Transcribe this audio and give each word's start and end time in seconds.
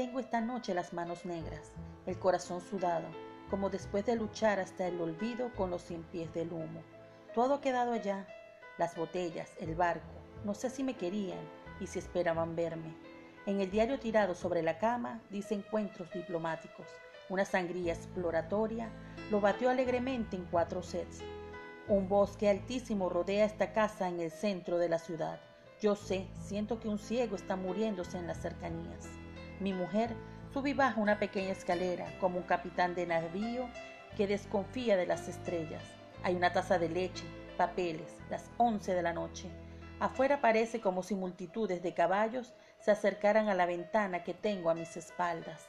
tengo 0.00 0.18
esta 0.18 0.40
noche 0.40 0.72
las 0.72 0.94
manos 0.94 1.26
negras, 1.26 1.72
el 2.06 2.18
corazón 2.18 2.62
sudado, 2.62 3.04
como 3.50 3.68
después 3.68 4.06
de 4.06 4.16
luchar 4.16 4.58
hasta 4.58 4.86
el 4.86 4.98
olvido 4.98 5.52
con 5.54 5.68
los 5.68 5.82
cien 5.82 6.04
pies 6.04 6.32
del 6.32 6.54
humo. 6.54 6.80
Todo 7.34 7.52
ha 7.52 7.60
quedado 7.60 7.92
allá, 7.92 8.26
las 8.78 8.96
botellas, 8.96 9.50
el 9.60 9.74
barco, 9.74 10.08
no 10.42 10.54
sé 10.54 10.70
si 10.70 10.82
me 10.82 10.94
querían 10.94 11.40
y 11.80 11.86
si 11.86 11.98
esperaban 11.98 12.56
verme. 12.56 12.96
En 13.44 13.60
el 13.60 13.70
diario 13.70 14.00
tirado 14.00 14.34
sobre 14.34 14.62
la 14.62 14.78
cama 14.78 15.20
dice 15.28 15.54
encuentros 15.54 16.10
diplomáticos. 16.12 16.86
Una 17.28 17.44
sangría 17.44 17.92
exploratoria 17.92 18.88
lo 19.30 19.42
batió 19.42 19.68
alegremente 19.68 20.34
en 20.34 20.46
cuatro 20.46 20.82
sets. 20.82 21.20
Un 21.88 22.08
bosque 22.08 22.48
altísimo 22.48 23.10
rodea 23.10 23.44
esta 23.44 23.74
casa 23.74 24.08
en 24.08 24.18
el 24.20 24.30
centro 24.30 24.78
de 24.78 24.88
la 24.88 24.98
ciudad. 24.98 25.40
Yo 25.78 25.94
sé, 25.94 26.26
siento 26.40 26.80
que 26.80 26.88
un 26.88 26.98
ciego 26.98 27.36
está 27.36 27.56
muriéndose 27.56 28.16
en 28.16 28.28
las 28.28 28.40
cercanías. 28.40 29.19
Mi 29.60 29.74
mujer 29.74 30.16
sube 30.54 30.70
y 30.70 30.74
baja 30.74 30.98
una 30.98 31.18
pequeña 31.18 31.52
escalera 31.52 32.06
como 32.18 32.38
un 32.38 32.44
capitán 32.44 32.94
de 32.94 33.06
navío 33.06 33.68
que 34.16 34.26
desconfía 34.26 34.96
de 34.96 35.06
las 35.06 35.28
estrellas. 35.28 35.82
Hay 36.22 36.34
una 36.34 36.52
taza 36.52 36.78
de 36.78 36.88
leche, 36.88 37.24
papeles, 37.58 38.16
las 38.30 38.50
once 38.56 38.94
de 38.94 39.02
la 39.02 39.12
noche. 39.12 39.50
Afuera 40.00 40.40
parece 40.40 40.80
como 40.80 41.02
si 41.02 41.14
multitudes 41.14 41.82
de 41.82 41.92
caballos 41.92 42.54
se 42.80 42.90
acercaran 42.90 43.50
a 43.50 43.54
la 43.54 43.66
ventana 43.66 44.24
que 44.24 44.32
tengo 44.32 44.70
a 44.70 44.74
mis 44.74 44.96
espaldas. 44.96 45.68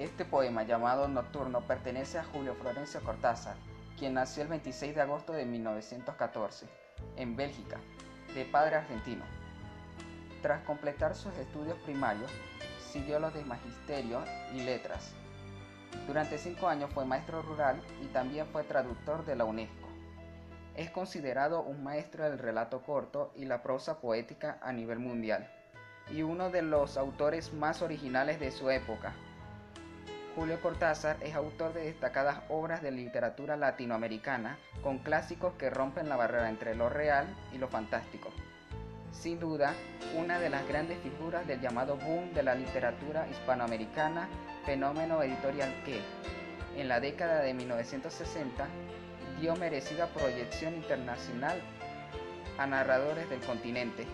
Este 0.00 0.24
poema 0.24 0.64
llamado 0.64 1.06
Nocturno 1.06 1.60
pertenece 1.60 2.18
a 2.18 2.24
Julio 2.24 2.56
Florencio 2.56 3.00
Cortázar, 3.04 3.54
quien 3.96 4.14
nació 4.14 4.42
el 4.42 4.48
26 4.48 4.96
de 4.96 5.00
agosto 5.00 5.32
de 5.32 5.44
1914, 5.44 6.66
en 7.16 7.36
Bélgica, 7.36 7.78
de 8.34 8.44
padre 8.44 8.76
argentino. 8.76 9.37
Tras 10.42 10.62
completar 10.64 11.14
sus 11.14 11.34
estudios 11.36 11.76
primarios, 11.80 12.30
siguió 12.92 13.18
los 13.18 13.34
de 13.34 13.44
magisterio 13.44 14.22
y 14.54 14.62
letras. 14.62 15.14
Durante 16.06 16.38
cinco 16.38 16.68
años 16.68 16.90
fue 16.92 17.04
maestro 17.04 17.42
rural 17.42 17.80
y 18.02 18.06
también 18.06 18.46
fue 18.46 18.64
traductor 18.64 19.24
de 19.24 19.36
la 19.36 19.44
UNESCO. 19.44 19.88
Es 20.76 20.90
considerado 20.90 21.62
un 21.62 21.82
maestro 21.82 22.24
del 22.24 22.38
relato 22.38 22.82
corto 22.82 23.32
y 23.34 23.44
la 23.44 23.62
prosa 23.62 24.00
poética 24.00 24.58
a 24.62 24.72
nivel 24.72 25.00
mundial, 25.00 25.50
y 26.10 26.22
uno 26.22 26.50
de 26.50 26.62
los 26.62 26.96
autores 26.96 27.52
más 27.52 27.82
originales 27.82 28.38
de 28.38 28.52
su 28.52 28.70
época, 28.70 29.12
Julio 30.38 30.60
Cortázar 30.60 31.16
es 31.20 31.34
autor 31.34 31.72
de 31.72 31.82
destacadas 31.82 32.42
obras 32.48 32.80
de 32.80 32.92
literatura 32.92 33.56
latinoamericana 33.56 34.56
con 34.84 34.98
clásicos 34.98 35.54
que 35.54 35.68
rompen 35.68 36.08
la 36.08 36.14
barrera 36.14 36.48
entre 36.48 36.76
lo 36.76 36.88
real 36.88 37.26
y 37.52 37.58
lo 37.58 37.66
fantástico. 37.66 38.30
Sin 39.12 39.40
duda, 39.40 39.74
una 40.16 40.38
de 40.38 40.50
las 40.50 40.66
grandes 40.68 40.98
figuras 40.98 41.46
del 41.46 41.60
llamado 41.60 41.96
boom 41.96 42.32
de 42.34 42.42
la 42.42 42.54
literatura 42.54 43.26
hispanoamericana, 43.28 44.28
fenómeno 44.64 45.22
editorial 45.22 45.74
que, 45.84 46.00
en 46.76 46.88
la 46.88 47.00
década 47.00 47.40
de 47.40 47.54
1960, 47.54 48.66
dio 49.40 49.56
merecida 49.56 50.06
proyección 50.08 50.74
internacional 50.74 51.60
a 52.58 52.66
narradores 52.66 53.28
del 53.30 53.40
continente. 53.40 54.06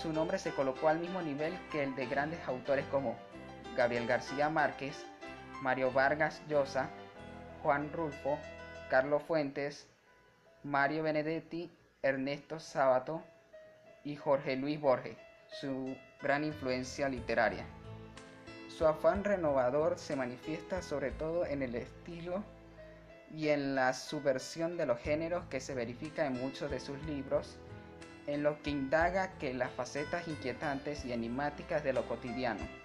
Su 0.00 0.12
nombre 0.12 0.38
se 0.38 0.52
colocó 0.52 0.88
al 0.88 1.00
mismo 1.00 1.22
nivel 1.22 1.58
que 1.70 1.82
el 1.82 1.94
de 1.94 2.06
grandes 2.06 2.40
autores 2.46 2.86
como 2.86 3.16
Gabriel 3.76 4.06
García 4.06 4.48
Márquez, 4.48 5.04
Mario 5.62 5.92
Vargas 5.92 6.42
Llosa, 6.48 6.90
Juan 7.62 7.92
Rulfo, 7.92 8.38
Carlos 8.88 9.22
Fuentes, 9.22 9.86
Mario 10.62 11.02
Benedetti, 11.02 11.70
Ernesto 12.02 12.60
Sábato 12.60 13.22
y 14.04 14.16
Jorge 14.16 14.56
Luis 14.56 14.80
Borges, 14.80 15.16
su 15.48 15.96
gran 16.20 16.44
influencia 16.44 17.08
literaria. 17.08 17.64
Su 18.68 18.86
afán 18.86 19.24
renovador 19.24 19.98
se 19.98 20.16
manifiesta 20.16 20.82
sobre 20.82 21.10
todo 21.10 21.44
en 21.44 21.62
el 21.62 21.74
estilo 21.74 22.42
y 23.32 23.48
en 23.48 23.74
la 23.74 23.92
subversión 23.92 24.76
de 24.76 24.86
los 24.86 24.98
géneros 25.00 25.44
que 25.46 25.60
se 25.60 25.74
verifica 25.74 26.26
en 26.26 26.40
muchos 26.40 26.70
de 26.70 26.80
sus 26.80 27.00
libros, 27.04 27.58
en 28.26 28.42
lo 28.42 28.62
que 28.62 28.70
indaga 28.70 29.32
que 29.38 29.54
las 29.54 29.70
facetas 29.72 30.26
inquietantes 30.28 31.04
y 31.04 31.12
enigmáticas 31.12 31.84
de 31.84 31.92
lo 31.92 32.06
cotidiano 32.06 32.80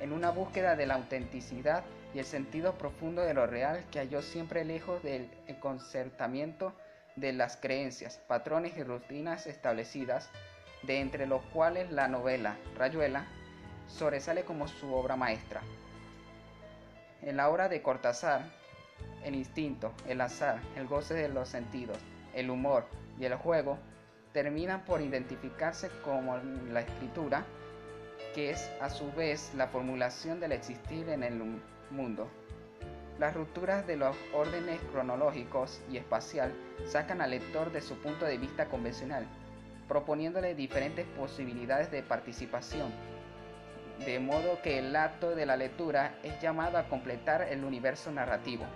en 0.00 0.12
una 0.12 0.30
búsqueda 0.30 0.76
de 0.76 0.86
la 0.86 0.94
autenticidad 0.94 1.84
y 2.14 2.18
el 2.18 2.24
sentido 2.24 2.78
profundo 2.78 3.22
de 3.22 3.34
lo 3.34 3.46
real 3.46 3.84
que 3.90 3.98
halló 3.98 4.22
siempre 4.22 4.64
lejos 4.64 5.02
del 5.02 5.28
concertamiento 5.60 6.72
de 7.20 7.32
las 7.32 7.56
creencias, 7.56 8.18
patrones 8.28 8.76
y 8.76 8.82
rutinas 8.82 9.46
establecidas, 9.46 10.30
de 10.82 11.00
entre 11.00 11.26
los 11.26 11.42
cuales 11.46 11.90
la 11.90 12.08
novela 12.08 12.56
Rayuela 12.76 13.26
sobresale 13.88 14.44
como 14.44 14.68
su 14.68 14.94
obra 14.94 15.16
maestra. 15.16 15.62
En 17.22 17.36
la 17.36 17.48
obra 17.48 17.68
de 17.68 17.82
Cortázar, 17.82 18.42
el 19.24 19.34
instinto, 19.34 19.92
el 20.06 20.20
azar, 20.20 20.60
el 20.76 20.86
goce 20.86 21.14
de 21.14 21.28
los 21.28 21.48
sentidos, 21.48 21.98
el 22.34 22.50
humor 22.50 22.86
y 23.18 23.24
el 23.24 23.34
juego 23.34 23.78
terminan 24.32 24.84
por 24.84 25.00
identificarse 25.00 25.90
como 26.04 26.36
la 26.70 26.80
escritura 26.80 27.44
que 28.34 28.50
es 28.50 28.70
a 28.80 28.90
su 28.90 29.10
vez 29.12 29.52
la 29.56 29.68
formulación 29.68 30.38
del 30.38 30.52
existir 30.52 31.08
en 31.08 31.22
el 31.22 31.60
mundo. 31.90 32.28
Las 33.18 33.34
rupturas 33.34 33.84
de 33.84 33.96
los 33.96 34.16
órdenes 34.32 34.80
cronológicos 34.92 35.80
y 35.90 35.96
espacial 35.96 36.52
sacan 36.86 37.20
al 37.20 37.30
lector 37.30 37.72
de 37.72 37.80
su 37.80 37.96
punto 37.96 38.24
de 38.24 38.38
vista 38.38 38.66
convencional, 38.66 39.26
proponiéndole 39.88 40.54
diferentes 40.54 41.04
posibilidades 41.16 41.90
de 41.90 42.04
participación, 42.04 42.92
de 44.06 44.20
modo 44.20 44.62
que 44.62 44.78
el 44.78 44.94
acto 44.94 45.34
de 45.34 45.46
la 45.46 45.56
lectura 45.56 46.14
es 46.22 46.40
llamado 46.40 46.78
a 46.78 46.88
completar 46.88 47.42
el 47.42 47.64
universo 47.64 48.12
narrativo. 48.12 48.66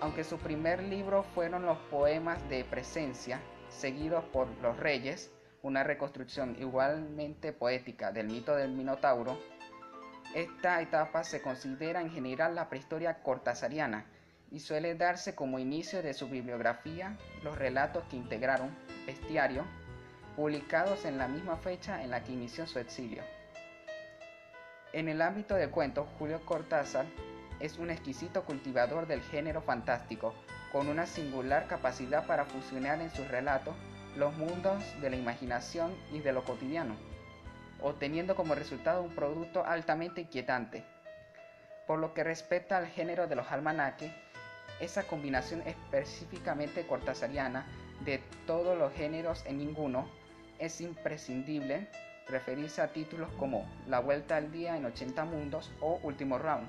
Aunque 0.00 0.22
su 0.22 0.36
primer 0.36 0.82
libro 0.82 1.22
fueron 1.34 1.64
los 1.64 1.78
poemas 1.90 2.46
de 2.50 2.64
presencia, 2.64 3.40
seguidos 3.70 4.24
por 4.24 4.48
Los 4.60 4.76
Reyes, 4.78 5.32
una 5.62 5.84
reconstrucción 5.84 6.54
igualmente 6.60 7.52
poética 7.52 8.12
del 8.12 8.26
mito 8.26 8.54
del 8.56 8.72
Minotauro, 8.72 9.38
esta 10.34 10.80
etapa 10.80 11.24
se 11.24 11.42
considera 11.42 12.00
en 12.00 12.10
general 12.10 12.54
la 12.54 12.68
prehistoria 12.68 13.22
cortasariana 13.22 14.06
y 14.52 14.60
suele 14.60 14.94
darse 14.94 15.34
como 15.34 15.58
inicio 15.58 16.02
de 16.02 16.14
su 16.14 16.28
bibliografía 16.28 17.16
los 17.42 17.58
relatos 17.58 18.04
que 18.08 18.16
integraron 18.16 18.70
Bestiario, 19.06 19.64
publicados 20.36 21.04
en 21.04 21.18
la 21.18 21.26
misma 21.26 21.56
fecha 21.56 22.02
en 22.04 22.10
la 22.10 22.22
que 22.22 22.32
inició 22.32 22.66
su 22.66 22.78
exilio. 22.78 23.22
En 24.92 25.08
el 25.08 25.20
ámbito 25.20 25.54
del 25.54 25.70
cuento, 25.70 26.06
Julio 26.18 26.44
Cortázar 26.44 27.06
es 27.58 27.78
un 27.78 27.90
exquisito 27.90 28.44
cultivador 28.44 29.06
del 29.06 29.22
género 29.22 29.62
fantástico, 29.62 30.34
con 30.72 30.88
una 30.88 31.06
singular 31.06 31.66
capacidad 31.66 32.26
para 32.26 32.44
fusionar 32.44 33.00
en 33.00 33.10
sus 33.10 33.26
relatos 33.28 33.74
los 34.16 34.36
mundos 34.36 34.82
de 35.00 35.10
la 35.10 35.16
imaginación 35.16 35.94
y 36.12 36.20
de 36.20 36.32
lo 36.32 36.44
cotidiano, 36.44 36.94
obteniendo 37.82 38.34
como 38.34 38.54
resultado 38.54 39.02
un 39.02 39.14
producto 39.14 39.64
altamente 39.64 40.22
inquietante. 40.22 40.84
Por 41.86 41.98
lo 41.98 42.14
que 42.14 42.24
respecta 42.24 42.76
al 42.76 42.86
género 42.86 43.26
de 43.26 43.36
los 43.36 43.50
almanaques, 43.50 44.12
esa 44.80 45.04
combinación 45.04 45.62
específicamente 45.66 46.86
cortasariana 46.86 47.66
de 48.04 48.22
todos 48.46 48.78
los 48.78 48.92
géneros 48.94 49.44
en 49.46 49.58
ninguno 49.58 50.08
es 50.58 50.80
imprescindible 50.80 51.88
referirse 52.28 52.80
a 52.80 52.92
títulos 52.92 53.30
como 53.38 53.68
La 53.86 54.00
Vuelta 54.00 54.36
al 54.36 54.52
Día 54.52 54.76
en 54.76 54.84
80 54.84 55.24
Mundos 55.24 55.70
o 55.80 56.00
Último 56.02 56.38
Round. 56.38 56.68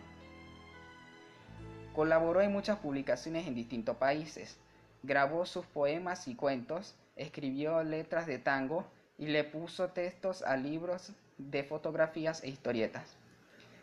Colaboró 1.94 2.42
en 2.42 2.52
muchas 2.52 2.80
publicaciones 2.80 3.48
en 3.48 3.56
distintos 3.56 3.98
países, 3.98 4.58
grabó 5.04 5.46
sus 5.46 5.66
poemas 5.66 6.28
y 6.28 6.36
cuentos 6.36 6.96
escribió 7.16 7.84
letras 7.84 8.26
de 8.26 8.40
tango 8.40 8.86
y 9.22 9.28
le 9.28 9.44
puso 9.44 9.90
textos 9.90 10.42
a 10.42 10.58
libros 10.58 11.12
de 11.38 11.64
fotografías 11.64 12.44
e 12.44 12.50
historietas. 12.50 13.16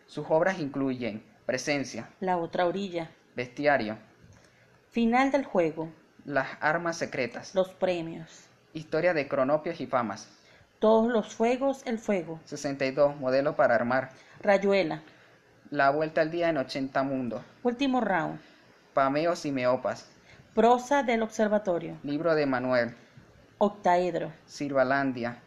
Sus 0.08 0.26
obras 0.28 0.58
incluyen 0.58 1.22
Presencia, 1.46 2.08
La 2.18 2.36
otra 2.36 2.66
orilla, 2.66 3.08
Bestiario, 3.36 3.96
Final 4.90 5.30
del 5.30 5.44
juego, 5.44 5.90
Las 6.24 6.48
armas 6.60 6.98
secretas, 6.98 7.54
Los 7.54 7.68
premios, 7.68 8.46
Historia 8.74 9.14
de 9.14 9.28
cronopios 9.28 9.80
y 9.80 9.86
famas, 9.86 10.28
Todos 10.80 11.06
los 11.06 11.32
fuegos, 11.32 11.86
el 11.86 12.00
fuego, 12.00 12.40
62, 12.44 13.16
Modelo 13.16 13.54
para 13.54 13.76
armar, 13.76 14.10
Rayuela, 14.40 15.02
La 15.70 15.90
vuelta 15.90 16.20
al 16.20 16.32
día 16.32 16.48
en 16.48 16.56
80 16.56 17.00
mundos, 17.04 17.42
Último 17.62 18.00
round, 18.00 18.40
Pameos 18.92 19.46
y 19.46 19.52
meopas, 19.52 20.10
Prosa 20.52 21.04
del 21.04 21.22
observatorio, 21.22 21.96
Libro 22.02 22.34
de 22.34 22.46
Manuel, 22.46 22.96
Octaedro, 23.60 24.32
Sirvalandia, 24.46 25.42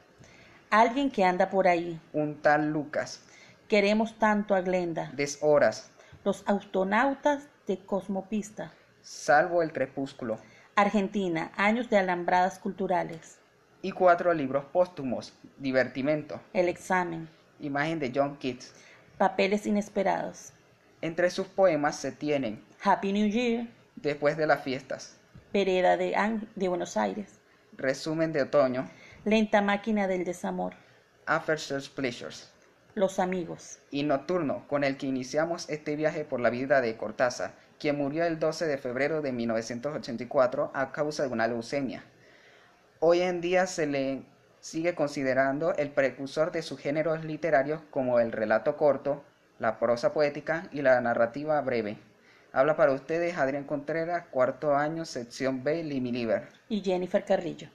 alguien 0.70 1.10
que 1.10 1.24
anda 1.24 1.50
por 1.50 1.68
ahí. 1.68 2.00
un 2.14 2.42
tal 2.42 2.72
Lucas, 2.72 3.22
Queremos 3.70 4.20
tanto 4.20 4.54
a 4.54 4.60
Glenda, 4.62 5.10
Deshoras, 5.14 5.92
los 6.26 6.44
astronautas 6.46 7.48
de 7.68 7.78
Cosmopista, 7.80 8.74
Salvo 9.02 9.62
el 9.64 9.72
crepúsculo, 9.72 10.38
Argentina, 10.76 11.52
años 11.56 11.90
de 11.90 11.98
alambradas 11.98 12.60
culturales, 12.60 13.40
y 13.82 13.92
cuatro 13.94 14.34
libros 14.34 14.66
póstumos, 14.66 15.34
Divertimento, 15.58 16.42
el 16.54 16.68
examen, 16.68 17.30
Imagen 17.62 18.00
de 18.00 18.12
John 18.14 18.36
Keats. 18.38 18.74
Papeles 19.18 19.66
inesperados. 19.68 20.52
Entre 21.02 21.30
sus 21.30 21.48
poemas 21.48 21.96
se 21.96 22.12
tienen 22.12 22.64
Happy 22.84 23.14
New 23.14 23.28
Year. 23.30 23.68
Después 23.96 24.36
de 24.36 24.48
las 24.48 24.64
fiestas. 24.64 25.16
Vereda 25.54 25.96
de, 25.96 26.16
Ang- 26.16 26.48
de 26.56 26.68
Buenos 26.68 26.98
Aires. 26.98 27.40
Resumen 27.82 28.32
de 28.32 28.44
otoño. 28.44 28.88
Lenta 29.26 29.64
máquina 29.64 30.08
del 30.08 30.24
desamor. 30.24 30.76
After 31.26 31.58
Pleasures. 31.96 32.52
Los 32.94 33.18
amigos. 33.18 33.80
y 33.90 34.04
Nocturno, 34.04 34.68
con 34.68 34.84
el 34.84 34.98
que 34.98 35.08
iniciamos 35.08 35.68
este 35.68 35.96
viaje 35.96 36.24
por 36.24 36.40
la 36.42 36.52
vida 36.52 36.80
de 36.80 36.96
Cortázar, 36.96 37.54
quien 37.80 37.98
murió 37.98 38.24
el 38.26 38.38
12 38.38 38.68
de 38.68 38.78
febrero 38.78 39.24
de 39.24 39.32
1984 39.32 40.70
a 40.76 40.92
causa 40.92 41.24
de 41.24 41.30
una 41.30 41.48
leucemia. 41.48 42.04
Hoy 43.00 43.22
en 43.22 43.42
día 43.42 43.66
se 43.66 43.88
le 43.88 44.22
sigue 44.60 44.94
considerando 44.94 45.74
el 45.74 45.90
precursor 45.90 46.52
de 46.52 46.62
sus 46.62 46.80
géneros 46.80 47.26
literarios 47.26 47.82
como 47.90 48.20
el 48.20 48.32
relato 48.32 48.78
corto, 48.78 49.24
la 49.58 49.80
prosa 49.80 50.14
poética 50.14 50.68
y 50.72 50.84
la 50.84 51.02
narrativa 51.02 51.60
breve. 51.62 51.98
Habla 52.54 52.76
para 52.76 52.92
ustedes 52.92 53.38
Adrián 53.38 53.64
Contreras, 53.64 54.26
cuarto 54.30 54.76
año, 54.76 55.06
sección 55.06 55.64
B, 55.64 55.84
Limi 55.84 56.12
Liber. 56.12 56.50
Y 56.68 56.82
Jennifer 56.82 57.24
Carrillo. 57.24 57.70